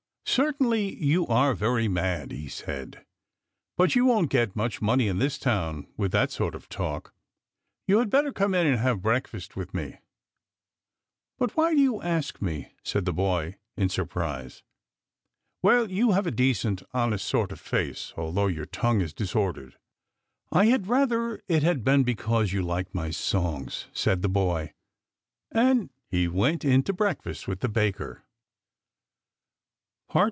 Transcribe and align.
"Certainly 0.23 0.95
you 1.03 1.27
are 1.27 1.53
very 1.53 1.89
mad," 1.89 2.31
he 2.31 2.47
said." 2.47 3.05
But 3.77 3.97
you 3.97 4.05
won't 4.05 4.29
get 4.29 4.55
much 4.55 4.81
money 4.81 5.09
in 5.09 5.17
this 5.19 5.37
town 5.37 5.87
with 5.97 6.13
that 6.13 6.31
sort 6.31 6.55
of 6.55 6.69
talk. 6.69 7.13
You 7.85 7.97
had 7.97 8.09
better 8.09 8.31
come 8.31 8.53
in 8.53 8.65
and 8.65 8.79
have 8.79 9.01
breakfast 9.01 9.57
with 9.57 9.73
me."" 9.73 9.97
But 11.37 11.57
why 11.57 11.73
do 11.75 11.81
you 11.81 12.01
ask 12.01 12.41
me?" 12.41 12.71
said 12.85 13.03
the 13.03 13.11
boy, 13.11 13.57
in 13.75 13.89
surprise." 13.89 14.63
Well, 15.63 15.91
you 15.91 16.11
have 16.13 16.27
a 16.27 16.31
decent, 16.31 16.81
honest 16.93 17.27
sort 17.27 17.51
of 17.51 17.59
face, 17.59 18.13
although 18.15 18.47
your 18.47 18.65
tongue 18.67 19.01
is 19.01 19.13
disordered."" 19.13 19.75
I 20.53 20.67
had 20.67 20.87
rather 20.87 21.43
it 21.49 21.61
had 21.63 21.83
been 21.83 22.03
because 22.03 22.53
you 22.53 22.61
liked 22.61 22.95
my 22.95 23.09
songs," 23.09 23.87
said 23.91 24.21
the 24.21 24.29
boy, 24.29 24.71
and 25.51 25.89
he 26.07 26.29
went 26.29 26.63
in 26.63 26.83
to 26.83 26.93
breakfast 26.93 27.49
with 27.49 27.59
the 27.59 27.67
baker. 27.67 28.23